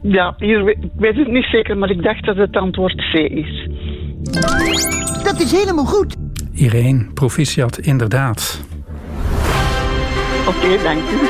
[0.02, 3.70] ja, hier, ik weet het niet zeker, maar ik dacht dat het antwoord C is.
[5.24, 6.16] Dat is helemaal goed.
[6.54, 8.62] Irene, proficiat, inderdaad.
[10.48, 11.28] Oké, dank u.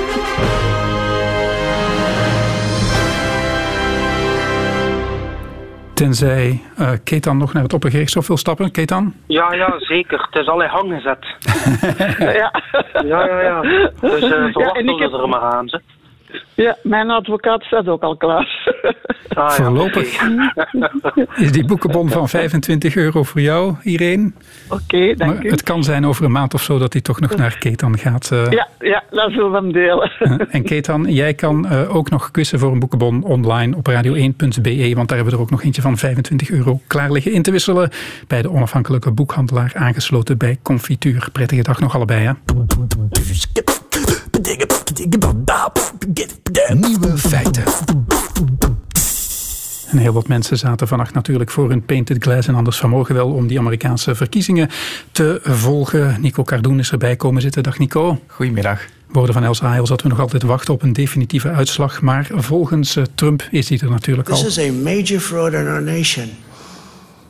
[5.94, 8.72] Tenzij uh, Ketan nog naar het oppergerechtshof wil stappen.
[8.72, 9.14] Ketan?
[9.28, 10.28] Ja, ja, zeker.
[10.32, 11.26] Het is al in hang gezet.
[12.40, 12.52] Ja.
[13.06, 13.62] Ja, ja, ja.
[13.62, 15.68] Dus uh, verwacht en ik heb- er maar aan.
[15.68, 15.82] Ze.
[16.56, 18.70] Ja, mijn advocaat staat ook al klaar.
[19.28, 19.50] Ah, ja.
[19.50, 20.22] Voorlopig
[21.36, 24.32] is die boekenbon van 25 euro voor jou, Irene.
[24.70, 25.50] Oké, dank Maar u.
[25.50, 28.32] het kan zijn over een maand of zo dat hij toch nog naar Ketan gaat.
[28.32, 28.50] eh.
[28.52, 30.12] Ja, ja, dat zullen we hem delen.
[30.50, 35.08] En Ketan, jij kan eh, ook nog quizzen voor een boekenbon online op radio1.be, want
[35.08, 37.90] daar hebben we er ook nog eentje van 25 euro klaar liggen in te wisselen
[38.28, 41.30] bij de onafhankelijke boekhandelaar aangesloten bij Confituur.
[41.32, 42.32] Prettige dag nog allebei, hè?
[46.74, 47.64] Nieuwe feiten.
[49.92, 53.30] En heel wat mensen zaten vannacht natuurlijk voor hun painted glass en anders vanmorgen wel
[53.32, 54.70] om die Amerikaanse verkiezingen
[55.12, 56.22] te volgen.
[56.22, 57.64] Nico Cardoen is erbij komen zitten.
[57.64, 58.22] Dag Nico.
[58.28, 58.82] Goedemiddag.
[59.08, 62.02] Woorden van Els Ayels dat we nog altijd wachten op een definitieve uitslag.
[62.02, 64.46] Maar volgens eh, Trump is die er natuurlijk This al.
[64.48, 66.30] is a major fraud in our nation.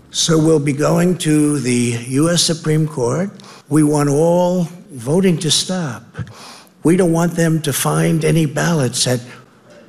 [0.09, 2.45] So we'll be going to the U.S.
[2.45, 3.29] Supreme Court.
[3.67, 4.65] We want all
[4.97, 6.01] voting to stop.
[6.83, 9.19] We don't want them to find any ballots at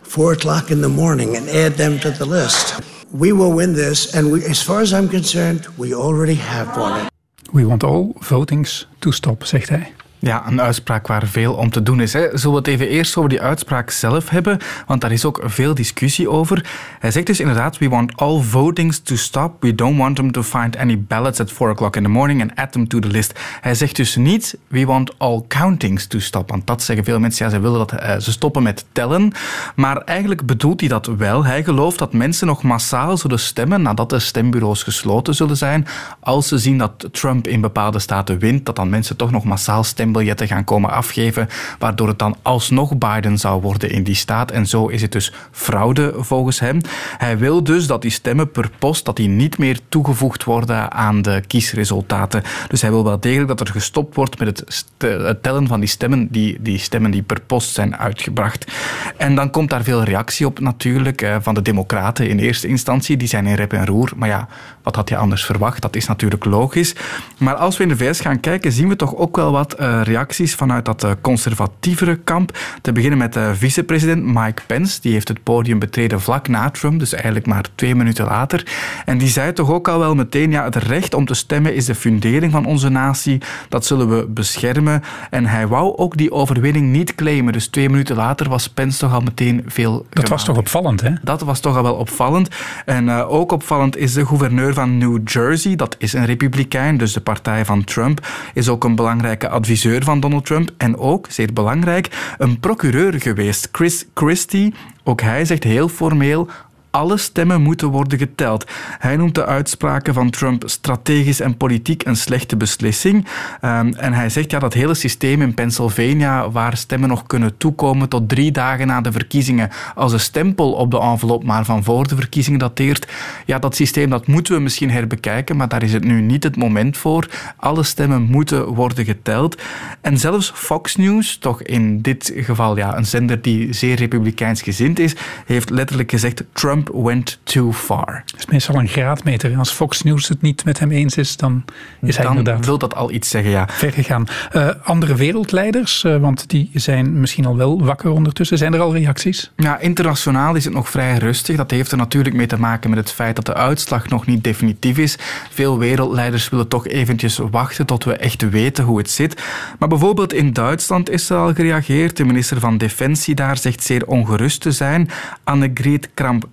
[0.02, 2.80] four o'clock in the morning and add them to the list.
[3.12, 7.06] We will win this, and we, as far as I'm concerned, we already have won
[7.06, 7.08] it.
[7.52, 9.92] We want all votings to stop, zegt hij.
[10.24, 12.12] Ja, een uitspraak waar veel om te doen is.
[12.12, 12.38] Hè.
[12.38, 14.58] Zullen we het even eerst over die uitspraak zelf hebben?
[14.86, 16.70] Want daar is ook veel discussie over.
[16.98, 19.62] Hij zegt dus inderdaad, we want all votings to stop.
[19.62, 22.54] We don't want them to find any ballots at 4 o'clock in the morning and
[22.54, 23.40] add them to the list.
[23.60, 26.50] Hij zegt dus niet, we want all countings to stop.
[26.50, 29.32] Want dat zeggen veel mensen, ja, ze willen dat eh, ze stoppen met tellen.
[29.74, 31.44] Maar eigenlijk bedoelt hij dat wel.
[31.44, 35.86] Hij gelooft dat mensen nog massaal zullen stemmen nadat de stembureaus gesloten zullen zijn.
[36.20, 39.84] Als ze zien dat Trump in bepaalde staten wint, dat dan mensen toch nog massaal
[39.84, 41.48] stemmen stembiljetten gaan komen afgeven,
[41.78, 44.50] waardoor het dan alsnog Biden zou worden in die staat.
[44.50, 46.80] En zo is het dus fraude volgens hem.
[47.18, 51.22] Hij wil dus dat die stemmen per post dat die niet meer toegevoegd worden aan
[51.22, 52.42] de kiesresultaten.
[52.68, 55.88] Dus hij wil wel degelijk dat er gestopt wordt met het, het tellen van die
[55.88, 58.72] stemmen, die, die stemmen die per post zijn uitgebracht.
[59.16, 63.16] En dan komt daar veel reactie op natuurlijk eh, van de democraten in eerste instantie.
[63.16, 64.12] Die zijn in rep en roer.
[64.16, 64.48] Maar ja,
[64.82, 65.82] wat had je anders verwacht?
[65.82, 66.94] Dat is natuurlijk logisch.
[67.38, 70.00] Maar als we in de VS gaan kijken, zien we toch ook wel wat uh,
[70.02, 72.58] reacties vanuit dat uh, conservatievere kamp.
[72.80, 75.00] Te beginnen met de vicepresident Mike Pence.
[75.00, 78.66] Die heeft het podium betreden vlak na Trump, dus eigenlijk maar twee minuten later.
[79.04, 81.84] En die zei toch ook al wel meteen, ja, het recht om te stemmen is
[81.84, 83.40] de fundering van onze natie.
[83.68, 85.02] Dat zullen we beschermen.
[85.30, 87.52] En hij wou ook die overwinning niet claimen.
[87.52, 90.06] Dus twee minuten later was Pence toch al meteen veel...
[90.10, 91.10] Dat was toch opvallend, hè?
[91.22, 92.48] Dat was toch al wel opvallend.
[92.84, 95.76] En uh, ook opvallend is de gouverneur van New Jersey.
[95.76, 98.26] Dat is een republikein, dus de partij van Trump.
[98.54, 100.70] Is ook een belangrijke adviseur van Donald Trump.
[100.76, 103.68] En ook, zeer belangrijk, een procureur geweest.
[103.72, 104.74] Chris Christie.
[105.04, 106.48] Ook hij zegt heel formeel
[106.92, 108.64] alle stemmen moeten worden geteld.
[108.98, 113.26] Hij noemt de uitspraken van Trump strategisch en politiek een slechte beslissing.
[113.64, 118.08] Um, en hij zegt ja, dat hele systeem in Pennsylvania, waar stemmen nog kunnen toekomen
[118.08, 122.08] tot drie dagen na de verkiezingen, als een stempel op de envelop maar van voor
[122.08, 123.12] de verkiezingen dateert,
[123.46, 126.56] ja, dat systeem dat moeten we misschien herbekijken, maar daar is het nu niet het
[126.56, 127.28] moment voor.
[127.56, 129.62] Alle stemmen moeten worden geteld.
[130.00, 134.98] En zelfs Fox News, toch in dit geval ja, een zender die zeer republikeins gezind
[134.98, 135.14] is,
[135.46, 138.22] heeft letterlijk gezegd Trump went too far.
[138.26, 139.56] Dat is meestal een graadmeter.
[139.56, 141.64] Als Fox News het niet met hem eens is, dan
[142.00, 142.64] is hij dan inderdaad...
[142.64, 143.68] wil dat al iets zeggen, ja.
[143.70, 144.26] Ver gegaan.
[144.52, 148.58] Uh, andere wereldleiders, uh, want die zijn misschien al wel wakker ondertussen.
[148.58, 149.52] Zijn er al reacties?
[149.56, 151.56] Ja, internationaal is het nog vrij rustig.
[151.56, 154.44] Dat heeft er natuurlijk mee te maken met het feit dat de uitslag nog niet
[154.44, 155.16] definitief is.
[155.50, 159.42] Veel wereldleiders willen toch eventjes wachten tot we echt weten hoe het zit.
[159.78, 162.16] Maar bijvoorbeeld in Duitsland is er al gereageerd.
[162.16, 165.10] De minister van Defensie daar zegt zeer ongerust te zijn.
[165.44, 166.48] Annegret Kramp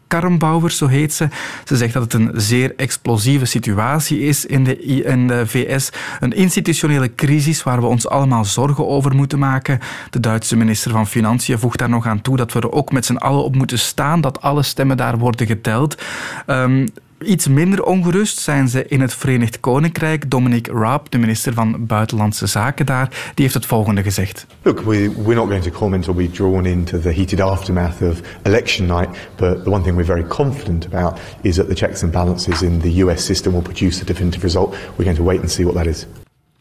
[0.70, 1.28] Zo heet ze.
[1.64, 5.90] Ze zegt dat het een zeer explosieve situatie is in de, in de VS.
[6.20, 9.80] Een institutionele crisis waar we ons allemaal zorgen over moeten maken.
[10.10, 13.06] De Duitse minister van Financiën voegt daar nog aan toe dat we er ook met
[13.06, 16.02] z'n allen op moeten staan dat alle stemmen daar worden geteld.
[16.48, 16.88] Um,
[17.26, 20.32] Iets minder ongerust zijn ze in het Verenigd Koninkrijk.
[20.32, 24.46] Dominic Raab, de minister van Buitenlandse Zaken daar, die heeft het volgende gezegd.
[24.62, 28.22] Look, we, we're not going to comment or be drawn into the heated aftermath of
[28.44, 32.12] election night, but the one thing we're very confident about is that the checks and
[32.12, 34.76] balances in the US system will produce a definitive result.
[34.96, 36.06] We're going to wait and see what that is.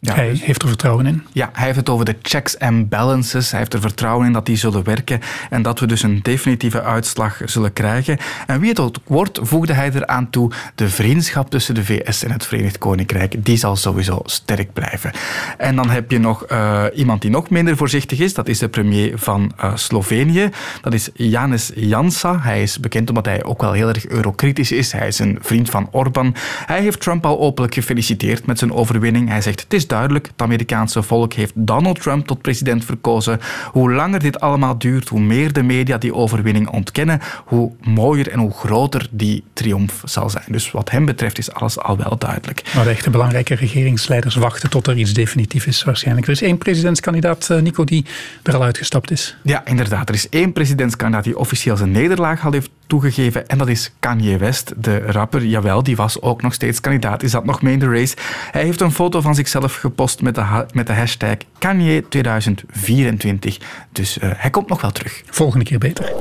[0.01, 1.27] Ja, hij dus- heeft er vertrouwen in.
[1.33, 3.51] Ja, hij heeft het over de checks and balances.
[3.51, 6.83] Hij heeft er vertrouwen in dat die zullen werken en dat we dus een definitieve
[6.83, 8.19] uitslag zullen krijgen.
[8.47, 12.31] En wie het ook wordt, voegde hij eraan toe, de vriendschap tussen de VS en
[12.31, 15.11] het Verenigd Koninkrijk, die zal sowieso sterk blijven.
[15.57, 18.69] En dan heb je nog uh, iemand die nog minder voorzichtig is, dat is de
[18.69, 20.49] premier van uh, Slovenië.
[20.83, 22.41] Dat is Janez Jansa.
[22.41, 24.93] Hij is bekend omdat hij ook wel heel erg eurokritisch is.
[24.93, 26.35] Hij is een vriend van Orbán.
[26.67, 29.29] Hij heeft Trump al openlijk gefeliciteerd met zijn overwinning.
[29.29, 30.27] Hij zegt, het is duidelijk.
[30.27, 33.41] Het Amerikaanse volk heeft Donald Trump tot president verkozen.
[33.73, 38.39] Hoe langer dit allemaal duurt, hoe meer de media die overwinning ontkennen, hoe mooier en
[38.39, 40.45] hoe groter die triomf zal zijn.
[40.49, 42.63] Dus wat hem betreft is alles al wel duidelijk.
[42.75, 46.27] Maar de echte belangrijke regeringsleiders wachten tot er iets definitief is waarschijnlijk.
[46.27, 48.05] Er is één presidentskandidaat, eh, Nico, die
[48.43, 49.37] er al uitgestapt is.
[49.43, 50.09] Ja, inderdaad.
[50.09, 53.49] Er is één presidentskandidaat die officieel zijn nederlaag al heeft toegegeven.
[53.49, 55.45] En dat is Kanye West, de rapper.
[55.45, 57.23] Jawel, die was ook nog steeds kandidaat.
[57.23, 58.17] Is dat nog mee in de race?
[58.51, 63.59] Hij heeft een foto van zichzelf gepost met de, met de hashtag Kanye 2024.
[63.93, 65.23] Dus uh, hij komt nog wel terug.
[65.27, 66.13] Volgende keer beter.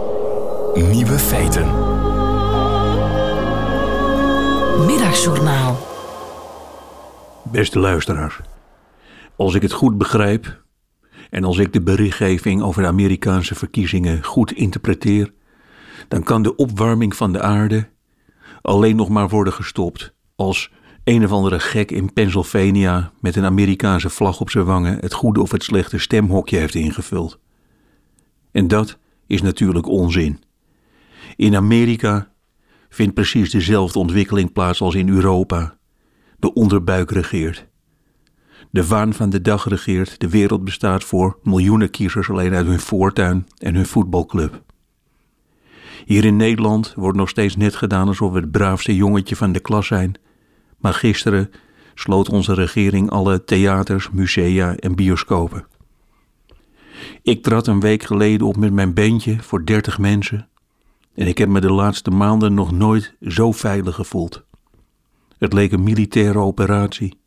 [0.74, 1.66] Nieuwe feiten.
[4.86, 5.88] Middagjournaal.
[7.44, 8.40] Beste luisteraars.
[9.36, 10.62] Als ik het goed begrijp
[11.30, 15.34] en als ik de berichtgeving over de Amerikaanse verkiezingen goed interpreteer,
[16.08, 17.90] dan kan de opwarming van de aarde
[18.62, 20.72] alleen nog maar worden gestopt als
[21.08, 25.42] een of andere gek in Pennsylvania met een Amerikaanse vlag op zijn wangen het goede
[25.42, 27.40] of het slechte stemhokje heeft ingevuld.
[28.52, 30.40] En dat is natuurlijk onzin.
[31.36, 32.32] In Amerika
[32.90, 35.78] vindt precies dezelfde ontwikkeling plaats als in Europa.
[36.38, 37.68] De onderbuik regeert.
[38.72, 40.20] De waan van de dag regeert.
[40.20, 44.64] De wereld bestaat voor miljoenen kiezers alleen uit hun voortuin en hun voetbalclub.
[46.06, 49.60] Hier in Nederland wordt nog steeds net gedaan alsof we het braafste jongetje van de
[49.60, 50.18] klas zijn.
[50.78, 51.52] Maar gisteren
[51.94, 55.68] sloot onze regering alle theaters, musea en bioscopen.
[57.22, 60.50] Ik trad een week geleden op met mijn bandje voor 30 mensen
[61.18, 64.44] en ik heb me de laatste maanden nog nooit zo veilig gevoeld.
[65.38, 67.18] Het leek een militaire operatie.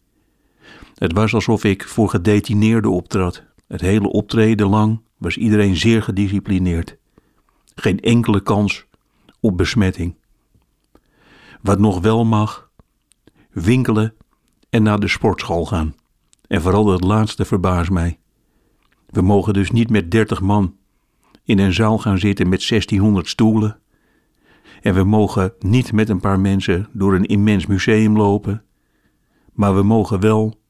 [0.94, 3.42] Het was alsof ik voor gedetineerden optrad.
[3.68, 6.96] Het hele optreden lang was iedereen zeer gedisciplineerd.
[7.74, 8.86] Geen enkele kans
[9.40, 10.14] op besmetting.
[11.62, 12.69] Wat nog wel mag,
[13.52, 14.14] winkelen
[14.70, 15.94] en naar de sportschool gaan.
[16.46, 18.18] En vooral dat laatste verbaast mij.
[19.06, 20.76] We mogen dus niet met 30 man
[21.44, 23.78] in een zaal gaan zitten met 1600 stoelen.
[24.80, 28.62] En we mogen niet met een paar mensen door een immens museum lopen.
[29.52, 30.60] Maar we mogen wel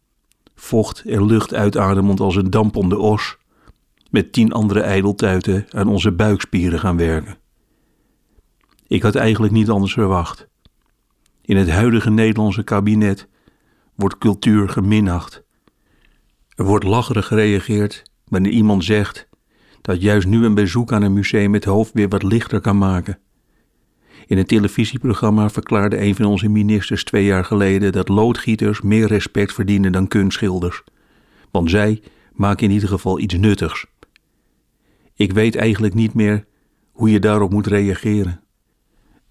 [0.54, 3.38] vocht en lucht uitademend als een dampende os
[4.10, 7.38] met tien andere ijdeltuiten aan onze buikspieren gaan werken.
[8.86, 10.49] Ik had eigenlijk niet anders verwacht.
[11.42, 13.28] In het huidige Nederlandse kabinet
[13.94, 15.42] wordt cultuur geminacht.
[16.54, 19.28] Er wordt lacherig gereageerd wanneer iemand zegt
[19.80, 23.18] dat juist nu een bezoek aan een museum het hoofd weer wat lichter kan maken.
[24.26, 29.52] In een televisieprogramma verklaarde een van onze ministers twee jaar geleden dat loodgieters meer respect
[29.52, 30.82] verdienen dan kunstschilders.
[31.50, 33.86] Want zij maken in ieder geval iets nuttigs.
[35.14, 36.44] Ik weet eigenlijk niet meer
[36.92, 38.40] hoe je daarop moet reageren.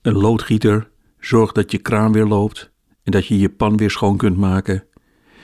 [0.01, 0.88] Een loodgieter
[1.19, 2.71] zorgt dat je kraan weer loopt
[3.03, 4.83] en dat je je pan weer schoon kunt maken.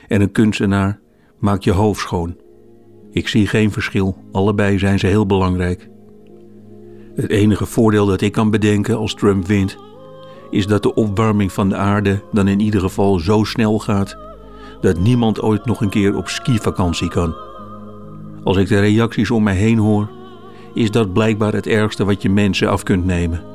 [0.08, 1.00] En een kunstenaar
[1.40, 2.38] maakt je hoofd schoon.
[3.12, 5.90] Ik zie geen verschil, allebei zijn ze heel belangrijk.
[7.16, 9.78] Het enige voordeel dat ik kan bedenken als Trump wint,
[10.50, 14.18] is dat de opwarming van de aarde dan in ieder geval zo snel gaat
[14.82, 17.36] dat niemand ooit nog een keer op skivakantie kan.
[18.44, 20.10] Als ik de reacties om mij heen hoor,
[20.74, 23.55] is dat blijkbaar het ergste wat je mensen af kunt nemen.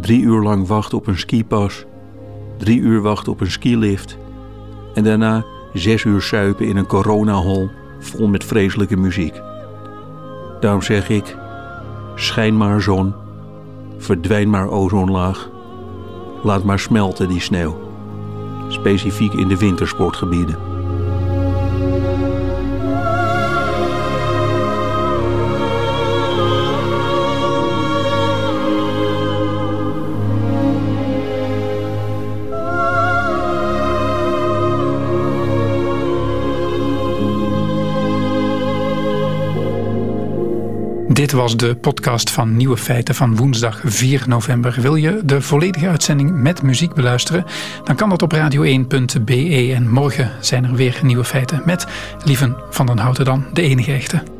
[0.00, 1.84] Drie uur lang wachten op een skipas,
[2.58, 4.18] drie uur wachten op een skilift
[4.94, 9.40] en daarna zes uur suipen in een coronahol vol met vreselijke muziek.
[10.60, 11.36] Daarom zeg ik,
[12.14, 13.14] schijn maar zon,
[13.98, 15.50] verdwijn maar ozonlaag,
[16.42, 17.76] laat maar smelten die sneeuw,
[18.68, 20.65] specifiek in de wintersportgebieden.
[41.26, 44.76] Dit was de podcast van Nieuwe Feiten van woensdag 4 november.
[44.80, 47.44] Wil je de volledige uitzending met muziek beluisteren?
[47.84, 49.72] Dan kan dat op radio1.be.
[49.74, 51.86] En morgen zijn er weer nieuwe feiten met
[52.24, 54.35] Lieven van den Houten dan, de enige echte.